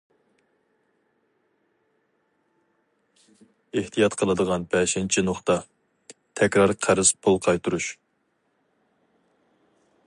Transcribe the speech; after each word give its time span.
ئېھتىيات 3.81 4.17
قىلىدىغان 4.21 4.65
بەشىنچى 4.73 5.25
نۇقتا: 5.29 5.59
تەكرار 6.41 6.75
قەرز 6.87 7.13
پۇل 7.27 7.39
قايتۇرۇش. 7.49 7.93